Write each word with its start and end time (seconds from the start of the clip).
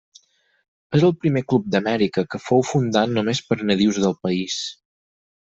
És 0.99 1.03
el 1.09 1.11
primer 1.25 1.43
club 1.53 1.67
d'Amèrica 1.75 2.23
que 2.31 2.41
fou 2.47 2.65
fundat 2.71 3.15
només 3.19 3.43
per 3.51 3.59
nadius 3.73 4.01
del 4.07 4.19
país. 4.27 4.59